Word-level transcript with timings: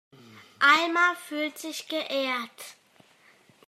Alma 0.59 1.13
fühlt 1.27 1.59
sich 1.59 1.87
geehrt. 1.87 2.75